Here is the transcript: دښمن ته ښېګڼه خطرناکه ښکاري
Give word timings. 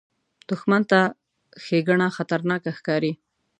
دښمن 0.49 0.81
ته 0.91 0.99
ښېګڼه 1.63 2.07
خطرناکه 2.15 2.71
ښکاري 2.77 3.11